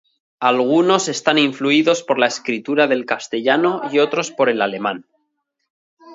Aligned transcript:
Algunos 0.39 1.09
están 1.09 1.37
influidos 1.37 2.01
por 2.01 2.17
la 2.17 2.25
escritura 2.25 2.87
del 2.87 3.05
castellano 3.05 3.81
y 3.91 3.99
otros 3.99 4.31
por 4.31 4.49
el 4.49 4.63
alemán. 4.63 5.05